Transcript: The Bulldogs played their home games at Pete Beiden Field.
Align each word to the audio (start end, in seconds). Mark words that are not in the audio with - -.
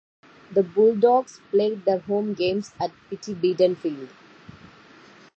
The 0.51 0.63
Bulldogs 0.63 1.41
played 1.51 1.85
their 1.85 1.99
home 1.99 2.33
games 2.33 2.73
at 2.81 2.91
Pete 3.11 3.39
Beiden 3.39 3.77
Field. 3.77 4.09